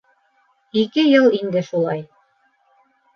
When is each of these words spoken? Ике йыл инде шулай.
Ике 0.83 1.03
йыл 1.13 1.27
инде 1.39 1.61
шулай. 1.69 2.01